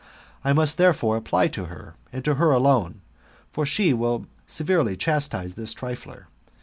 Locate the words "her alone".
2.41-3.01